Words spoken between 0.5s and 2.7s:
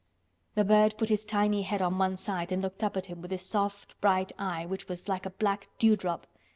The bird put his tiny head on one side and